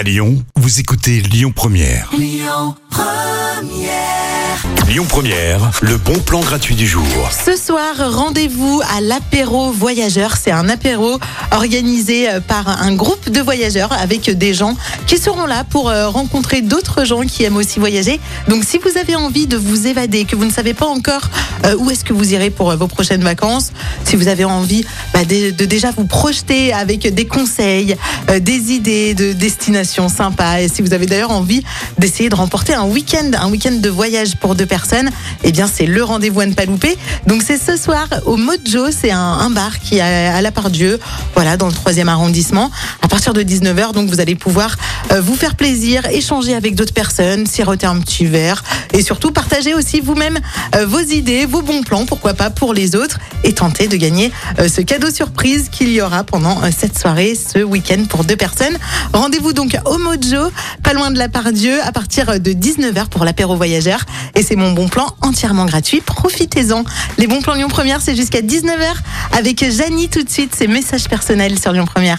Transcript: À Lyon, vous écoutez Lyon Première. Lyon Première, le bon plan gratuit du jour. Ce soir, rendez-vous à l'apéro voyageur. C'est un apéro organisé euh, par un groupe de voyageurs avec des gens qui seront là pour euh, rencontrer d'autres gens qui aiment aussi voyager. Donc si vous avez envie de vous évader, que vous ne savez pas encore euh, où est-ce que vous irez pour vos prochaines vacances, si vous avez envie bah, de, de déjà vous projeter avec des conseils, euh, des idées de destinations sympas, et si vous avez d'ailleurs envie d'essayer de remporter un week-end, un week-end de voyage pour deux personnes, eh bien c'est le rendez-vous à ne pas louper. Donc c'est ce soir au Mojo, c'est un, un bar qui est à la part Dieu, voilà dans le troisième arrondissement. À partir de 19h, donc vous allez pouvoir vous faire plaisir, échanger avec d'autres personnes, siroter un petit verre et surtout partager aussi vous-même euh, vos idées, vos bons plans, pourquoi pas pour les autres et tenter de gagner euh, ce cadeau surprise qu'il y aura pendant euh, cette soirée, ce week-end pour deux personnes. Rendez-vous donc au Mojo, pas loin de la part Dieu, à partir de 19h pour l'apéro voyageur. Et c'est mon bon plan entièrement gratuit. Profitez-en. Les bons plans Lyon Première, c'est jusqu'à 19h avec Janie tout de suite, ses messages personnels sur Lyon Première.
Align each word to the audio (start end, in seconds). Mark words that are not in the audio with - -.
À 0.00 0.02
Lyon, 0.02 0.42
vous 0.56 0.80
écoutez 0.80 1.20
Lyon 1.20 1.52
Première. 1.54 2.10
Lyon 4.88 5.04
Première, 5.08 5.70
le 5.82 5.96
bon 5.98 6.18
plan 6.18 6.40
gratuit 6.40 6.74
du 6.74 6.86
jour. 6.86 7.04
Ce 7.44 7.56
soir, 7.56 7.94
rendez-vous 8.12 8.80
à 8.96 9.00
l'apéro 9.00 9.70
voyageur. 9.70 10.36
C'est 10.36 10.50
un 10.50 10.68
apéro 10.68 11.20
organisé 11.52 12.28
euh, 12.28 12.40
par 12.40 12.82
un 12.82 12.94
groupe 12.94 13.30
de 13.30 13.40
voyageurs 13.40 13.92
avec 13.92 14.30
des 14.36 14.52
gens 14.52 14.76
qui 15.06 15.18
seront 15.18 15.46
là 15.46 15.62
pour 15.62 15.90
euh, 15.90 16.08
rencontrer 16.08 16.60
d'autres 16.62 17.04
gens 17.04 17.20
qui 17.20 17.44
aiment 17.44 17.58
aussi 17.58 17.78
voyager. 17.78 18.18
Donc 18.48 18.64
si 18.64 18.78
vous 18.78 18.96
avez 18.98 19.14
envie 19.14 19.46
de 19.46 19.56
vous 19.56 19.86
évader, 19.86 20.24
que 20.24 20.34
vous 20.34 20.46
ne 20.46 20.50
savez 20.50 20.74
pas 20.74 20.86
encore 20.86 21.30
euh, 21.66 21.76
où 21.78 21.90
est-ce 21.90 22.04
que 22.04 22.12
vous 22.12 22.32
irez 22.32 22.50
pour 22.50 22.74
vos 22.74 22.88
prochaines 22.88 23.22
vacances, 23.22 23.72
si 24.04 24.16
vous 24.16 24.26
avez 24.26 24.44
envie 24.44 24.84
bah, 25.12 25.24
de, 25.24 25.50
de 25.50 25.64
déjà 25.64 25.90
vous 25.90 26.04
projeter 26.04 26.72
avec 26.72 27.12
des 27.12 27.26
conseils, 27.26 27.96
euh, 28.30 28.38
des 28.40 28.72
idées 28.72 29.14
de 29.14 29.32
destinations 29.32 30.08
sympas, 30.08 30.60
et 30.60 30.68
si 30.68 30.82
vous 30.82 30.92
avez 30.92 31.06
d'ailleurs 31.06 31.30
envie 31.30 31.62
d'essayer 31.98 32.28
de 32.28 32.34
remporter 32.34 32.74
un 32.74 32.84
week-end, 32.84 33.30
un 33.38 33.50
week-end 33.50 33.72
de 33.72 33.88
voyage 33.88 34.36
pour 34.36 34.54
deux 34.54 34.66
personnes, 34.66 35.10
eh 35.44 35.52
bien 35.52 35.66
c'est 35.66 35.86
le 35.86 36.02
rendez-vous 36.04 36.40
à 36.40 36.46
ne 36.46 36.54
pas 36.54 36.64
louper. 36.64 36.96
Donc 37.26 37.42
c'est 37.42 37.58
ce 37.58 37.76
soir 37.76 38.08
au 38.26 38.36
Mojo, 38.36 38.90
c'est 38.90 39.10
un, 39.10 39.18
un 39.18 39.50
bar 39.50 39.80
qui 39.80 39.96
est 39.96 40.00
à 40.00 40.40
la 40.40 40.52
part 40.52 40.70
Dieu, 40.70 40.98
voilà 41.34 41.56
dans 41.56 41.66
le 41.66 41.72
troisième 41.72 42.08
arrondissement. 42.08 42.70
À 43.02 43.08
partir 43.08 43.32
de 43.32 43.42
19h, 43.42 43.92
donc 43.92 44.08
vous 44.08 44.20
allez 44.20 44.34
pouvoir 44.34 44.76
vous 45.20 45.34
faire 45.34 45.56
plaisir, 45.56 46.06
échanger 46.06 46.54
avec 46.54 46.74
d'autres 46.74 46.94
personnes, 46.94 47.46
siroter 47.46 47.86
un 47.86 47.98
petit 48.00 48.26
verre 48.26 48.62
et 48.92 49.02
surtout 49.02 49.30
partager 49.30 49.74
aussi 49.74 50.00
vous-même 50.00 50.38
euh, 50.74 50.86
vos 50.86 51.00
idées, 51.00 51.46
vos 51.46 51.62
bons 51.62 51.82
plans, 51.82 52.06
pourquoi 52.06 52.34
pas 52.34 52.50
pour 52.50 52.74
les 52.74 52.96
autres 52.96 53.18
et 53.44 53.52
tenter 53.52 53.88
de 53.88 53.96
gagner 53.96 54.32
euh, 54.58 54.68
ce 54.68 54.80
cadeau 54.80 55.10
surprise 55.10 55.68
qu'il 55.70 55.90
y 55.90 56.00
aura 56.00 56.24
pendant 56.24 56.62
euh, 56.62 56.70
cette 56.76 56.98
soirée, 56.98 57.34
ce 57.34 57.60
week-end 57.60 58.04
pour 58.08 58.24
deux 58.24 58.36
personnes. 58.36 58.76
Rendez-vous 59.12 59.52
donc 59.52 59.76
au 59.84 59.98
Mojo, 59.98 60.50
pas 60.82 60.92
loin 60.92 61.10
de 61.10 61.18
la 61.18 61.28
part 61.28 61.52
Dieu, 61.52 61.80
à 61.82 61.92
partir 61.92 62.40
de 62.40 62.52
19h 62.52 63.08
pour 63.08 63.24
l'apéro 63.24 63.56
voyageur. 63.56 64.00
Et 64.34 64.42
c'est 64.42 64.56
mon 64.56 64.72
bon 64.72 64.88
plan 64.88 65.06
entièrement 65.20 65.64
gratuit. 65.64 66.00
Profitez-en. 66.00 66.84
Les 67.18 67.26
bons 67.26 67.40
plans 67.40 67.54
Lyon 67.54 67.68
Première, 67.68 68.00
c'est 68.00 68.16
jusqu'à 68.16 68.40
19h 68.40 68.92
avec 69.36 69.64
Janie 69.70 70.08
tout 70.08 70.22
de 70.22 70.30
suite, 70.30 70.54
ses 70.54 70.66
messages 70.66 71.08
personnels 71.08 71.58
sur 71.58 71.72
Lyon 71.72 71.86
Première. 71.86 72.18